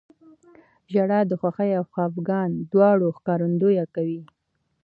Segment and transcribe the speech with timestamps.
[0.93, 4.21] •ژړا د خوښۍ او خفګان دواړو ښکارندویي کوي.